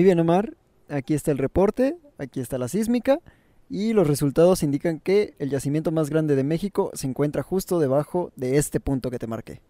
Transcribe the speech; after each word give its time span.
Muy 0.00 0.04
bien, 0.06 0.18
Omar. 0.18 0.56
Aquí 0.88 1.12
está 1.12 1.30
el 1.30 1.36
reporte, 1.36 1.98
aquí 2.16 2.40
está 2.40 2.56
la 2.56 2.68
sísmica 2.68 3.20
y 3.68 3.92
los 3.92 4.08
resultados 4.08 4.62
indican 4.62 4.98
que 4.98 5.34
el 5.38 5.50
yacimiento 5.50 5.92
más 5.92 6.08
grande 6.08 6.36
de 6.36 6.42
México 6.42 6.90
se 6.94 7.06
encuentra 7.06 7.42
justo 7.42 7.78
debajo 7.78 8.32
de 8.34 8.56
este 8.56 8.80
punto 8.80 9.10
que 9.10 9.18
te 9.18 9.26
marqué. 9.26 9.60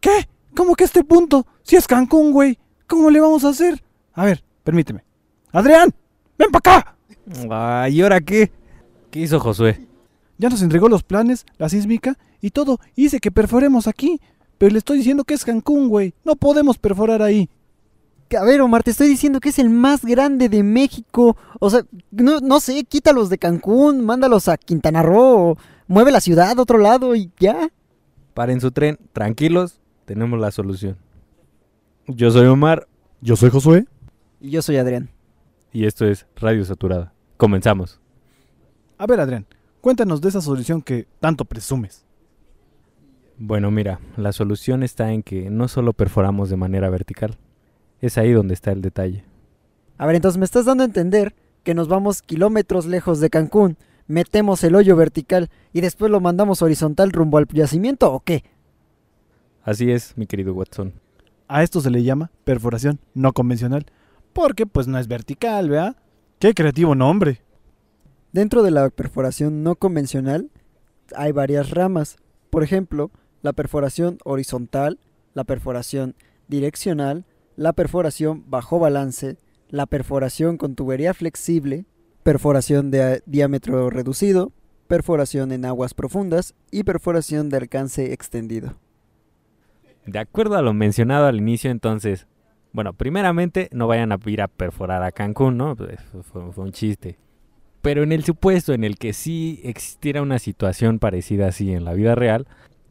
¿Qué? 0.00 0.30
¿Cómo 0.54 0.76
que 0.76 0.84
este 0.84 1.04
punto? 1.04 1.46
Si 1.62 1.76
es 1.76 1.86
Cancún, 1.86 2.32
güey. 2.32 2.58
¿Cómo 2.86 3.10
le 3.10 3.20
vamos 3.20 3.44
a 3.44 3.50
hacer? 3.50 3.84
A 4.14 4.24
ver, 4.24 4.42
permíteme. 4.64 5.04
Adrián, 5.52 5.90
ven 6.38 6.50
para 6.50 6.78
acá. 6.78 6.96
Ah, 7.50 7.86
¿y 7.90 8.00
ahora 8.00 8.22
qué? 8.22 8.50
¿Qué 9.10 9.20
hizo 9.20 9.38
Josué? 9.40 9.86
Ya 10.38 10.48
nos 10.48 10.62
entregó 10.62 10.88
los 10.88 11.02
planes, 11.02 11.44
la 11.58 11.68
sísmica 11.68 12.16
y 12.40 12.48
todo. 12.48 12.80
Hice 12.94 13.20
que 13.20 13.30
perforemos 13.30 13.88
aquí. 13.88 14.22
Pero 14.56 14.72
le 14.72 14.78
estoy 14.78 14.96
diciendo 14.96 15.24
que 15.24 15.34
es 15.34 15.44
Cancún, 15.44 15.90
güey. 15.90 16.14
No 16.24 16.34
podemos 16.34 16.78
perforar 16.78 17.20
ahí. 17.20 17.50
A 18.34 18.44
ver, 18.44 18.60
Omar, 18.60 18.82
te 18.82 18.90
estoy 18.90 19.08
diciendo 19.08 19.38
que 19.40 19.50
es 19.50 19.58
el 19.58 19.70
más 19.70 20.04
grande 20.04 20.48
de 20.48 20.62
México. 20.62 21.36
O 21.60 21.70
sea, 21.70 21.82
no, 22.10 22.40
no 22.40 22.58
sé, 22.60 22.84
quítalos 22.84 23.28
de 23.28 23.38
Cancún, 23.38 24.04
mándalos 24.04 24.48
a 24.48 24.56
Quintana 24.56 25.02
Roo, 25.02 25.52
o 25.52 25.58
mueve 25.86 26.10
la 26.10 26.20
ciudad 26.20 26.58
a 26.58 26.60
otro 26.60 26.78
lado 26.78 27.14
y 27.14 27.30
ya. 27.38 27.70
Paren 28.34 28.60
su 28.60 28.72
tren, 28.72 28.98
tranquilos, 29.12 29.80
tenemos 30.04 30.40
la 30.40 30.50
solución. 30.50 30.96
Yo 32.08 32.30
soy 32.30 32.46
Omar 32.46 32.88
Yo 33.20 33.36
soy 33.36 33.50
Josué. 33.50 33.86
Y 34.40 34.50
yo 34.50 34.62
soy 34.62 34.76
Adrián. 34.76 35.08
y 35.72 35.86
esto 35.86 36.06
es 36.06 36.26
Radio 36.36 36.64
Saturada. 36.64 37.12
Comenzamos. 37.36 38.00
A 38.98 39.06
ver, 39.06 39.20
Adrián, 39.20 39.46
cuéntanos 39.80 40.20
de 40.20 40.28
esa 40.30 40.40
solución 40.40 40.82
que 40.82 41.06
tanto 41.20 41.44
presumes. 41.44 42.04
Bueno, 43.38 43.70
mira, 43.70 44.00
la 44.16 44.32
solución 44.32 44.82
está 44.82 45.12
en 45.12 45.22
que 45.22 45.50
no 45.50 45.68
solo 45.68 45.92
perforamos 45.92 46.48
de 46.50 46.56
manera 46.56 46.88
vertical. 46.90 47.38
Es 48.00 48.18
ahí 48.18 48.32
donde 48.32 48.54
está 48.54 48.72
el 48.72 48.82
detalle. 48.82 49.24
A 49.98 50.06
ver, 50.06 50.16
entonces 50.16 50.38
me 50.38 50.44
estás 50.44 50.64
dando 50.64 50.82
a 50.82 50.86
entender 50.86 51.34
que 51.62 51.74
nos 51.74 51.88
vamos 51.88 52.22
kilómetros 52.22 52.86
lejos 52.86 53.20
de 53.20 53.30
Cancún, 53.30 53.76
metemos 54.06 54.62
el 54.64 54.74
hoyo 54.74 54.94
vertical 54.96 55.50
y 55.72 55.80
después 55.80 56.10
lo 56.10 56.20
mandamos 56.20 56.62
horizontal 56.62 57.10
rumbo 57.10 57.38
al 57.38 57.46
yacimiento 57.48 58.12
o 58.12 58.20
qué? 58.20 58.44
Así 59.62 59.90
es, 59.90 60.16
mi 60.16 60.26
querido 60.26 60.54
Watson. 60.54 60.92
A 61.48 61.62
esto 61.62 61.80
se 61.80 61.90
le 61.90 62.02
llama 62.02 62.30
perforación 62.44 63.00
no 63.14 63.32
convencional. 63.32 63.86
Porque 64.32 64.66
pues 64.66 64.86
no 64.86 64.98
es 64.98 65.08
vertical, 65.08 65.70
¿vea? 65.70 65.96
Qué 66.38 66.54
creativo 66.54 66.94
nombre. 66.94 67.40
Dentro 68.32 68.62
de 68.62 68.70
la 68.70 68.90
perforación 68.90 69.62
no 69.62 69.76
convencional 69.76 70.50
hay 71.14 71.32
varias 71.32 71.70
ramas. 71.70 72.16
Por 72.50 72.62
ejemplo, 72.62 73.10
la 73.42 73.54
perforación 73.54 74.18
horizontal, 74.24 74.98
la 75.34 75.44
perforación 75.44 76.14
direccional, 76.48 77.24
la 77.56 77.72
perforación 77.72 78.44
bajo 78.48 78.78
balance, 78.78 79.38
la 79.68 79.86
perforación 79.86 80.58
con 80.58 80.74
tubería 80.74 81.14
flexible, 81.14 81.86
perforación 82.22 82.90
de 82.90 83.22
diámetro 83.26 83.90
reducido, 83.90 84.52
perforación 84.86 85.52
en 85.52 85.64
aguas 85.64 85.94
profundas 85.94 86.54
y 86.70 86.84
perforación 86.84 87.48
de 87.48 87.56
alcance 87.56 88.12
extendido. 88.12 88.74
De 90.06 90.18
acuerdo 90.18 90.56
a 90.56 90.62
lo 90.62 90.72
mencionado 90.72 91.26
al 91.26 91.38
inicio, 91.38 91.70
entonces, 91.70 92.26
bueno, 92.72 92.92
primeramente 92.92 93.68
no 93.72 93.88
vayan 93.88 94.12
a 94.12 94.18
ir 94.26 94.42
a 94.42 94.48
perforar 94.48 95.02
a 95.02 95.10
Cancún, 95.10 95.56
¿no? 95.56 95.74
Pues, 95.74 95.98
fue, 96.30 96.52
fue 96.52 96.64
un 96.64 96.72
chiste. 96.72 97.18
Pero 97.82 98.02
en 98.02 98.12
el 98.12 98.22
supuesto 98.22 98.72
en 98.72 98.84
el 98.84 98.98
que 98.98 99.12
sí 99.12 99.60
existiera 99.64 100.22
una 100.22 100.38
situación 100.38 100.98
parecida 100.98 101.48
así 101.48 101.72
en 101.72 101.84
la 101.84 101.94
vida 101.94 102.14
real, 102.14 102.46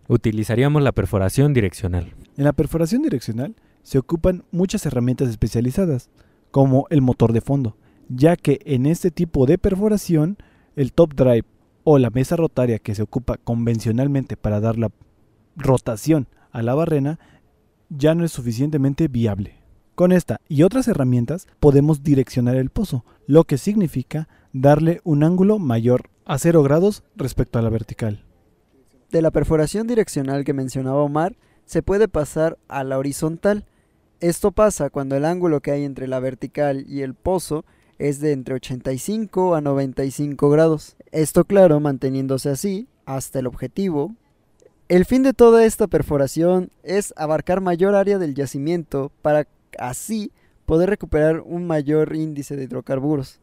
utilizaríamos 0.07 0.81
la 0.81 0.91
perforación 0.91 1.53
direccional. 1.53 2.13
En 2.38 2.44
la 2.44 2.53
perforación 2.53 3.02
direccional 3.02 3.55
se 3.86 4.00
ocupan 4.00 4.44
muchas 4.50 4.83
herramientas 4.88 5.30
especializadas, 5.30 6.09
como 6.50 6.88
el 6.90 7.03
motor 7.03 7.34
de 7.34 7.41
fondo, 7.41 7.78
ya 8.09 8.35
que 8.35 8.59
en 8.66 8.88
este 8.88 9.12
tipo 9.12 9.46
de 9.46 9.59
perforación 9.59 10.38
el 10.75 10.91
top 10.91 11.13
drive 11.13 11.46
o 11.84 12.00
la 12.00 12.09
mesa 12.09 12.35
rotaria 12.35 12.79
que 12.79 12.95
se 12.95 13.03
ocupa 13.03 13.38
convencionalmente 13.38 14.38
para 14.38 14.59
dar 14.59 14.79
la 14.79 14.90
rotación 15.56 16.28
a 16.51 16.63
la 16.63 16.74
barrena 16.74 17.19
ya 17.90 18.16
no 18.16 18.25
es 18.25 18.31
suficientemente 18.31 19.07
viable. 19.07 19.62
Con 19.94 20.12
esta 20.12 20.41
y 20.50 20.63
otras 20.63 20.88
herramientas 20.88 21.47
podemos 21.59 22.01
direccionar 22.01 22.56
el 22.56 22.72
pozo, 22.72 23.06
lo 23.28 23.44
que 23.44 23.59
significa 23.59 24.28
darle 24.51 25.00
un 25.03 25.24
ángulo 25.24 25.59
mayor 25.59 26.09
a 26.25 26.40
0 26.40 26.63
grados 26.63 27.03
respecto 27.16 27.59
a 27.59 27.62
la 27.62 27.69
vertical. 27.69 28.25
De 29.12 29.22
la 29.22 29.29
perforación 29.29 29.85
direccional 29.85 30.44
que 30.44 30.53
mencionaba 30.53 31.03
Omar, 31.03 31.38
se 31.66 31.84
puede 31.84 32.07
pasar 32.07 32.57
a 32.68 32.84
la 32.84 32.97
horizontal. 32.97 33.66
Esto 34.21 34.51
pasa 34.51 34.89
cuando 34.89 35.15
el 35.15 35.25
ángulo 35.25 35.61
que 35.61 35.71
hay 35.71 35.83
entre 35.83 36.07
la 36.07 36.19
vertical 36.19 36.85
y 36.87 37.01
el 37.01 37.13
pozo 37.13 37.65
es 37.97 38.19
de 38.19 38.31
entre 38.31 38.55
85 38.55 39.55
a 39.55 39.61
95 39.61 40.49
grados. 40.49 40.95
Esto 41.11 41.45
claro, 41.45 41.79
manteniéndose 41.79 42.49
así 42.49 42.87
hasta 43.05 43.39
el 43.39 43.47
objetivo. 43.47 44.15
El 44.87 45.05
fin 45.05 45.23
de 45.23 45.33
toda 45.33 45.65
esta 45.65 45.87
perforación 45.87 46.71
es 46.83 47.13
abarcar 47.17 47.61
mayor 47.61 47.95
área 47.95 48.17
del 48.17 48.35
yacimiento 48.35 49.11
para 49.21 49.47
así 49.79 50.31
poder 50.65 50.89
recuperar 50.89 51.41
un 51.41 51.67
mayor 51.67 52.15
índice 52.15 52.55
de 52.55 52.63
hidrocarburos. 52.63 53.39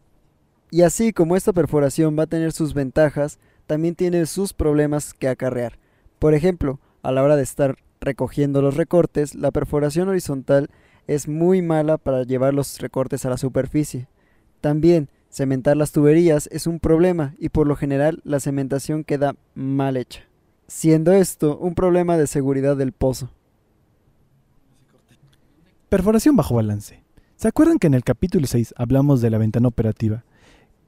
Y 0.70 0.82
así 0.82 1.12
como 1.12 1.36
esta 1.36 1.52
perforación 1.52 2.18
va 2.18 2.24
a 2.24 2.28
tener 2.28 2.52
sus 2.52 2.74
ventajas, 2.74 3.38
también 3.66 3.94
tiene 3.94 4.24
sus 4.26 4.52
problemas 4.52 5.14
que 5.14 5.28
acarrear. 5.28 5.78
Por 6.18 6.34
ejemplo, 6.34 6.80
a 7.02 7.12
la 7.12 7.22
hora 7.22 7.36
de 7.36 7.42
estar 7.42 7.76
recogiendo 8.02 8.60
los 8.60 8.76
recortes, 8.76 9.34
la 9.34 9.50
perforación 9.50 10.08
horizontal 10.08 10.68
es 11.06 11.28
muy 11.28 11.62
mala 11.62 11.98
para 11.98 12.24
llevar 12.24 12.54
los 12.54 12.78
recortes 12.78 13.24
a 13.24 13.30
la 13.30 13.38
superficie. 13.38 14.08
También, 14.60 15.08
cementar 15.30 15.76
las 15.76 15.92
tuberías 15.92 16.48
es 16.52 16.66
un 16.66 16.78
problema 16.78 17.34
y 17.38 17.48
por 17.48 17.66
lo 17.66 17.76
general 17.76 18.20
la 18.24 18.40
cementación 18.40 19.04
queda 19.04 19.34
mal 19.54 19.96
hecha, 19.96 20.22
siendo 20.66 21.12
esto 21.12 21.56
un 21.58 21.74
problema 21.74 22.16
de 22.16 22.26
seguridad 22.26 22.76
del 22.76 22.92
pozo. 22.92 23.30
Perforación 25.88 26.36
bajo 26.36 26.54
balance. 26.54 27.02
¿Se 27.36 27.48
acuerdan 27.48 27.78
que 27.78 27.86
en 27.86 27.94
el 27.94 28.04
capítulo 28.04 28.46
6 28.46 28.74
hablamos 28.76 29.20
de 29.20 29.30
la 29.30 29.38
ventana 29.38 29.68
operativa 29.68 30.24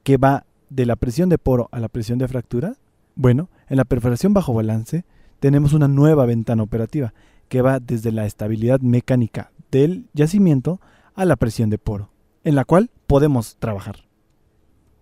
que 0.03 0.17
va 0.17 0.45
de 0.69 0.85
la 0.85 0.95
presión 0.95 1.29
de 1.29 1.37
poro 1.37 1.69
a 1.71 1.79
la 1.79 1.89
presión 1.89 2.17
de 2.17 2.27
fractura? 2.27 2.77
Bueno, 3.15 3.49
en 3.69 3.77
la 3.77 3.85
perforación 3.85 4.33
bajo 4.33 4.53
balance 4.53 5.05
tenemos 5.45 5.73
una 5.73 5.87
nueva 5.87 6.25
ventana 6.25 6.63
operativa 6.63 7.13
que 7.49 7.61
va 7.61 7.79
desde 7.79 8.11
la 8.11 8.25
estabilidad 8.25 8.79
mecánica 8.79 9.51
del 9.69 10.07
yacimiento 10.11 10.81
a 11.13 11.23
la 11.23 11.35
presión 11.35 11.69
de 11.69 11.77
poro, 11.77 12.09
en 12.43 12.55
la 12.55 12.65
cual 12.65 12.89
podemos 13.05 13.55
trabajar. 13.57 14.07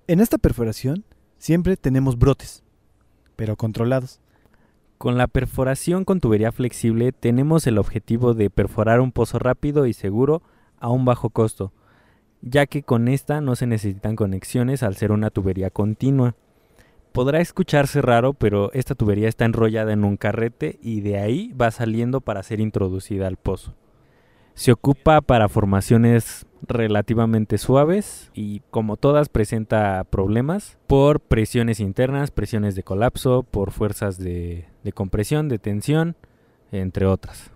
En 0.05 0.19
esta 0.19 0.37
perforación 0.37 1.05
siempre 1.37 1.77
tenemos 1.77 2.19
brotes, 2.19 2.61
pero 3.37 3.55
controlados. 3.55 4.19
Con 4.97 5.17
la 5.17 5.27
perforación 5.27 6.03
con 6.03 6.19
tubería 6.19 6.51
flexible 6.51 7.13
tenemos 7.13 7.65
el 7.65 7.77
objetivo 7.77 8.33
de 8.33 8.49
perforar 8.49 8.99
un 8.99 9.13
pozo 9.13 9.39
rápido 9.39 9.85
y 9.85 9.93
seguro 9.93 10.41
a 10.77 10.89
un 10.89 11.05
bajo 11.05 11.29
costo, 11.29 11.71
ya 12.41 12.65
que 12.65 12.83
con 12.83 13.07
esta 13.07 13.39
no 13.39 13.55
se 13.55 13.65
necesitan 13.65 14.17
conexiones 14.17 14.83
al 14.83 14.97
ser 14.97 15.13
una 15.13 15.29
tubería 15.29 15.69
continua. 15.69 16.35
Podrá 17.13 17.41
escucharse 17.41 18.01
raro, 18.01 18.33
pero 18.33 18.71
esta 18.73 18.95
tubería 18.95 19.29
está 19.29 19.45
enrollada 19.45 19.93
en 19.93 20.03
un 20.03 20.17
carrete 20.17 20.79
y 20.81 21.01
de 21.01 21.19
ahí 21.19 21.53
va 21.53 21.69
saliendo 21.69 22.21
para 22.21 22.41
ser 22.41 22.59
introducida 22.59 23.27
al 23.27 23.37
pozo. 23.37 23.75
Se 24.55 24.71
ocupa 24.71 25.21
para 25.21 25.47
formaciones 25.47 26.47
relativamente 26.67 27.59
suaves 27.59 28.31
y 28.33 28.61
como 28.71 28.97
todas 28.97 29.29
presenta 29.29 30.03
problemas 30.05 30.79
por 30.87 31.19
presiones 31.19 31.79
internas, 31.79 32.31
presiones 32.31 32.73
de 32.73 32.81
colapso, 32.81 33.43
por 33.43 33.69
fuerzas 33.69 34.17
de, 34.17 34.65
compresión, 34.95 35.49
de 35.49 35.59
tensión, 35.59 36.15
entre 36.71 37.05
otras. 37.05 37.51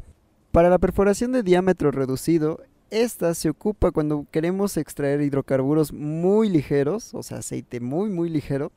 Para 0.51 0.69
la 0.69 0.77
perforación 0.77 1.31
de 1.31 1.41
diámetro 1.41 1.89
reducido, 1.89 2.61
esta 2.91 3.33
se 3.33 3.49
ocupa 3.49 3.89
cuando 3.89 4.27
queremos 4.29 4.77
extraer 4.77 5.21
hidrocarburos 5.21 5.93
muy 5.93 6.47
ligeros, 6.47 7.15
o 7.15 7.23
sea, 7.23 7.39
aceite 7.39 7.79
muy 7.79 8.11
muy 8.11 8.29
ligero, 8.29 8.71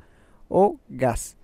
o 0.51 0.77
gas. 0.91 1.39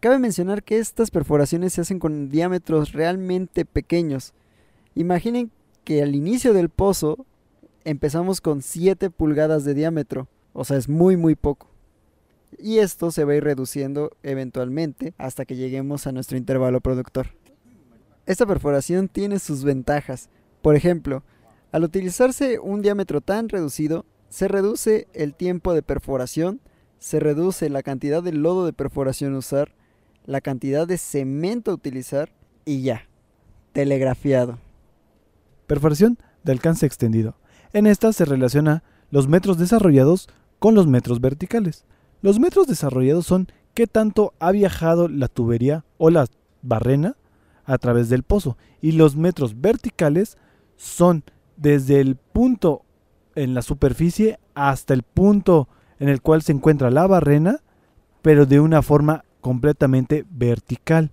Cabe 0.00 0.18
mencionar 0.18 0.62
que 0.62 0.78
estas 0.78 1.10
perforaciones 1.10 1.74
se 1.74 1.82
hacen 1.82 1.98
con 1.98 2.30
diámetros 2.30 2.92
realmente 2.92 3.66
pequeños. 3.66 4.32
Imaginen 4.94 5.50
que 5.84 6.02
al 6.02 6.14
inicio 6.14 6.54
del 6.54 6.70
pozo 6.70 7.26
empezamos 7.84 8.40
con 8.40 8.62
7 8.62 9.10
pulgadas 9.10 9.64
de 9.64 9.74
diámetro, 9.74 10.28
o 10.54 10.64
sea, 10.64 10.78
es 10.78 10.88
muy 10.88 11.16
muy 11.16 11.34
poco. 11.34 11.68
Y 12.58 12.78
esto 12.78 13.10
se 13.10 13.24
va 13.24 13.32
a 13.32 13.36
ir 13.36 13.44
reduciendo 13.44 14.12
eventualmente 14.22 15.14
hasta 15.18 15.44
que 15.44 15.56
lleguemos 15.56 16.06
a 16.06 16.12
nuestro 16.12 16.36
intervalo 16.36 16.80
productor. 16.80 17.28
Esta 18.26 18.46
perforación 18.46 19.08
tiene 19.08 19.38
sus 19.38 19.64
ventajas. 19.64 20.28
Por 20.60 20.76
ejemplo, 20.76 21.22
al 21.72 21.84
utilizarse 21.84 22.58
un 22.58 22.82
diámetro 22.82 23.20
tan 23.20 23.48
reducido, 23.48 24.04
se 24.28 24.48
reduce 24.48 25.08
el 25.12 25.34
tiempo 25.34 25.74
de 25.74 25.82
perforación, 25.82 26.60
se 27.02 27.18
reduce 27.18 27.68
la 27.68 27.82
cantidad 27.82 28.22
de 28.22 28.32
lodo 28.32 28.64
de 28.64 28.72
perforación 28.72 29.34
a 29.34 29.38
usar, 29.38 29.74
la 30.24 30.40
cantidad 30.40 30.86
de 30.86 30.98
cemento 30.98 31.72
a 31.72 31.74
utilizar 31.74 32.30
y 32.64 32.82
ya, 32.82 33.08
telegrafiado. 33.72 34.60
Perforación 35.66 36.16
de 36.44 36.52
alcance 36.52 36.86
extendido. 36.86 37.34
En 37.72 37.88
esta 37.88 38.12
se 38.12 38.24
relaciona 38.24 38.84
los 39.10 39.26
metros 39.26 39.58
desarrollados 39.58 40.28
con 40.60 40.76
los 40.76 40.86
metros 40.86 41.20
verticales. 41.20 41.86
Los 42.20 42.38
metros 42.38 42.68
desarrollados 42.68 43.26
son 43.26 43.48
qué 43.74 43.88
tanto 43.88 44.32
ha 44.38 44.52
viajado 44.52 45.08
la 45.08 45.26
tubería 45.26 45.84
o 45.98 46.08
la 46.08 46.26
barrena 46.62 47.16
a 47.64 47.78
través 47.78 48.10
del 48.10 48.22
pozo. 48.22 48.56
Y 48.80 48.92
los 48.92 49.16
metros 49.16 49.60
verticales 49.60 50.38
son 50.76 51.24
desde 51.56 52.00
el 52.00 52.14
punto 52.14 52.84
en 53.34 53.54
la 53.54 53.62
superficie 53.62 54.38
hasta 54.54 54.94
el 54.94 55.02
punto 55.02 55.68
en 56.02 56.08
el 56.08 56.20
cual 56.20 56.42
se 56.42 56.50
encuentra 56.50 56.90
la 56.90 57.06
barrena, 57.06 57.60
pero 58.22 58.44
de 58.44 58.58
una 58.58 58.82
forma 58.82 59.24
completamente 59.40 60.24
vertical, 60.28 61.12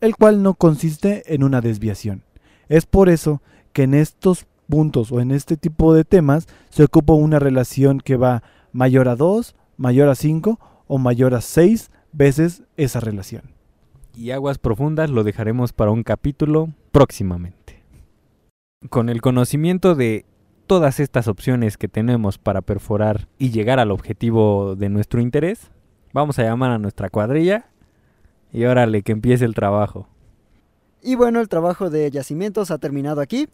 el 0.00 0.16
cual 0.16 0.42
no 0.42 0.54
consiste 0.54 1.34
en 1.34 1.44
una 1.44 1.60
desviación. 1.60 2.22
Es 2.70 2.86
por 2.86 3.10
eso 3.10 3.42
que 3.74 3.82
en 3.82 3.92
estos 3.92 4.46
puntos 4.66 5.12
o 5.12 5.20
en 5.20 5.30
este 5.30 5.58
tipo 5.58 5.92
de 5.92 6.04
temas 6.04 6.48
se 6.70 6.84
ocupa 6.84 7.12
una 7.12 7.38
relación 7.38 8.00
que 8.00 8.16
va 8.16 8.42
mayor 8.72 9.08
a 9.08 9.16
2, 9.16 9.54
mayor 9.76 10.08
a 10.08 10.14
5 10.14 10.58
o 10.86 10.96
mayor 10.96 11.34
a 11.34 11.42
6 11.42 11.90
veces 12.12 12.62
esa 12.78 13.00
relación. 13.00 13.42
Y 14.16 14.30
aguas 14.30 14.56
profundas 14.56 15.10
lo 15.10 15.22
dejaremos 15.22 15.74
para 15.74 15.90
un 15.90 16.02
capítulo 16.02 16.70
próximamente. 16.92 17.82
Con 18.88 19.10
el 19.10 19.20
conocimiento 19.20 19.94
de 19.94 20.24
todas 20.66 21.00
estas 21.00 21.28
opciones 21.28 21.76
que 21.76 21.88
tenemos 21.88 22.38
para 22.38 22.62
perforar 22.62 23.28
y 23.38 23.50
llegar 23.50 23.78
al 23.78 23.90
objetivo 23.90 24.76
de 24.76 24.88
nuestro 24.88 25.20
interés, 25.20 25.70
vamos 26.12 26.38
a 26.38 26.42
llamar 26.42 26.70
a 26.70 26.78
nuestra 26.78 27.10
cuadrilla 27.10 27.66
y 28.52 28.64
órale, 28.64 29.02
que 29.02 29.12
empiece 29.12 29.44
el 29.44 29.54
trabajo. 29.54 30.08
Y 31.02 31.16
bueno, 31.16 31.40
el 31.40 31.48
trabajo 31.48 31.90
de 31.90 32.10
yacimientos 32.10 32.70
ha 32.70 32.78
terminado 32.78 33.20
aquí. 33.20 33.48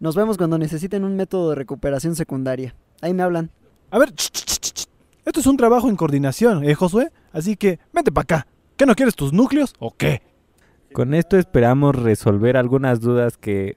Nos 0.00 0.14
vemos 0.14 0.36
cuando 0.36 0.58
necesiten 0.58 1.04
un 1.04 1.16
método 1.16 1.50
de 1.50 1.56
recuperación 1.56 2.14
secundaria. 2.14 2.74
Ahí 3.00 3.14
me 3.14 3.22
hablan. 3.22 3.50
A 3.90 3.98
ver, 3.98 4.12
ch, 4.12 4.30
ch, 4.30 4.44
ch, 4.44 4.72
ch. 4.72 4.86
esto 5.24 5.40
es 5.40 5.46
un 5.46 5.56
trabajo 5.56 5.88
en 5.88 5.96
coordinación, 5.96 6.62
¿eh, 6.64 6.74
Josué? 6.74 7.10
Así 7.32 7.56
que 7.56 7.80
vente 7.92 8.12
para 8.12 8.22
acá. 8.22 8.46
¿Qué 8.76 8.86
no 8.86 8.94
quieres 8.94 9.14
tus 9.14 9.32
núcleos 9.32 9.72
o 9.78 9.94
qué? 9.96 10.22
Con 10.92 11.14
esto 11.14 11.38
esperamos 11.38 11.96
resolver 11.96 12.56
algunas 12.56 13.00
dudas 13.00 13.36
que 13.36 13.76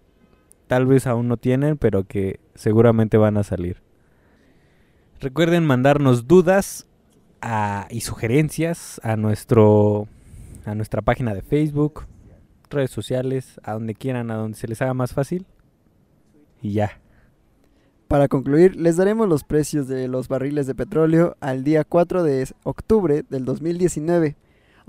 tal 0.68 0.86
vez 0.86 1.08
aún 1.08 1.28
no 1.28 1.38
tienen, 1.38 1.78
pero 1.78 2.04
que 2.04 2.40
seguramente 2.56 3.18
van 3.18 3.38
a 3.38 3.44
salir. 3.44 3.78
Recuerden 5.20 5.66
mandarnos 5.66 6.28
dudas 6.28 6.88
a- 7.42 7.88
y 7.90 8.02
sugerencias 8.02 9.00
a 9.04 9.16
nuestro 9.16 10.08
a 10.66 10.76
nuestra 10.76 11.02
página 11.02 11.34
de 11.34 11.42
Facebook, 11.42 12.06
redes 12.70 12.92
sociales, 12.92 13.60
a 13.64 13.72
donde 13.74 13.96
quieran, 13.96 14.30
a 14.32 14.36
donde 14.36 14.58
se 14.58 14.68
les 14.68 14.82
haga 14.82 14.94
más 14.94 15.14
fácil. 15.14 15.46
Y 16.62 16.74
ya. 16.74 17.00
Para 18.10 18.28
concluir, 18.28 18.76
les 18.76 18.98
daremos 18.98 19.30
los 19.30 19.46
precios 19.46 19.88
de 19.88 20.10
los 20.10 20.28
barriles 20.28 20.68
de 20.68 20.76
petróleo 20.76 21.38
al 21.40 21.64
día 21.64 21.86
4 21.86 22.24
de 22.24 22.46
octubre 22.64 23.24
del 23.30 23.46
2019. 23.46 24.36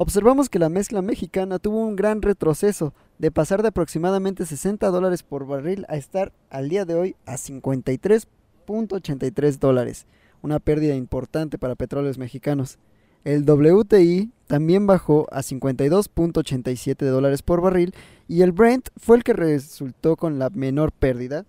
Observamos 0.00 0.48
que 0.48 0.60
la 0.60 0.68
mezcla 0.68 1.02
mexicana 1.02 1.58
tuvo 1.58 1.84
un 1.84 1.96
gran 1.96 2.22
retroceso, 2.22 2.94
de 3.18 3.32
pasar 3.32 3.62
de 3.62 3.68
aproximadamente 3.70 4.46
60 4.46 4.86
dólares 4.90 5.24
por 5.24 5.44
barril 5.44 5.86
a 5.88 5.96
estar 5.96 6.32
al 6.50 6.68
día 6.68 6.84
de 6.84 6.94
hoy 6.94 7.16
a 7.26 7.34
53.83 7.34 9.58
dólares, 9.58 10.06
una 10.40 10.60
pérdida 10.60 10.94
importante 10.94 11.58
para 11.58 11.74
petróleos 11.74 12.16
mexicanos. 12.16 12.78
El 13.24 13.42
WTI 13.42 14.30
también 14.46 14.86
bajó 14.86 15.26
a 15.32 15.40
52.87 15.40 17.04
dólares 17.04 17.42
por 17.42 17.60
barril 17.60 17.92
y 18.28 18.42
el 18.42 18.52
Brent 18.52 18.90
fue 18.98 19.16
el 19.16 19.24
que 19.24 19.32
resultó 19.32 20.14
con 20.14 20.38
la 20.38 20.48
menor 20.50 20.92
pérdida, 20.92 21.44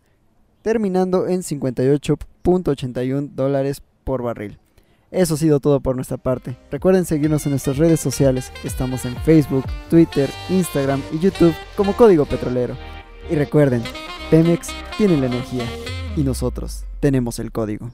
terminando 0.64 1.28
en 1.28 1.42
58.81 1.42 3.30
dólares 3.30 3.84
por 4.04 4.24
barril. 4.24 4.58
Eso 5.12 5.34
ha 5.34 5.38
sido 5.38 5.60
todo 5.60 5.80
por 5.80 5.96
nuestra 5.96 6.18
parte. 6.18 6.56
Recuerden 6.70 7.06
seguirnos 7.06 7.46
en 7.46 7.52
nuestras 7.52 7.78
redes 7.78 8.00
sociales. 8.00 8.52
Estamos 8.64 9.06
en 9.06 9.16
Facebook, 9.18 9.66
Twitter, 9.90 10.30
Instagram 10.50 11.02
y 11.12 11.20
YouTube 11.20 11.54
como 11.76 11.94
Código 11.94 12.26
Petrolero. 12.26 12.76
Y 13.30 13.36
recuerden, 13.36 13.82
Pemex 14.30 14.70
tiene 14.98 15.18
la 15.18 15.28
energía 15.28 15.66
y 16.16 16.22
nosotros 16.24 16.86
tenemos 17.00 17.40
el 17.40 17.52
código. 17.52 17.92